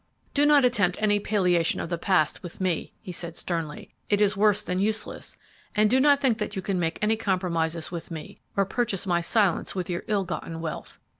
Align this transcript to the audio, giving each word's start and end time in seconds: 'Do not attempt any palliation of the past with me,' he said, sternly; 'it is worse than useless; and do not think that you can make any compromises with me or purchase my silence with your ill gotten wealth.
'Do 0.33 0.47
not 0.47 0.65
attempt 0.65 0.97
any 0.99 1.19
palliation 1.19 1.79
of 1.79 1.89
the 1.89 1.97
past 1.99 2.41
with 2.41 2.59
me,' 2.59 2.91
he 3.03 3.11
said, 3.11 3.37
sternly; 3.37 3.93
'it 4.09 4.19
is 4.19 4.35
worse 4.35 4.63
than 4.63 4.79
useless; 4.79 5.37
and 5.75 5.91
do 5.91 5.99
not 5.99 6.19
think 6.19 6.39
that 6.39 6.55
you 6.55 6.61
can 6.63 6.79
make 6.79 6.97
any 7.03 7.15
compromises 7.15 7.91
with 7.91 8.09
me 8.09 8.39
or 8.57 8.65
purchase 8.65 9.05
my 9.05 9.21
silence 9.21 9.75
with 9.75 9.91
your 9.91 10.01
ill 10.07 10.23
gotten 10.25 10.59
wealth. 10.59 10.97